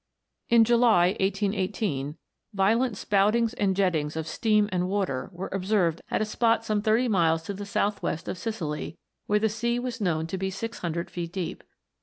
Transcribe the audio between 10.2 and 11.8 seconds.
to be 600 feet deep.